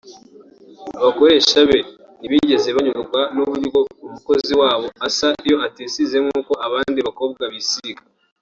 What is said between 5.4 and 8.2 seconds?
iyo atisize nk’uko abandi bakobwa bisiga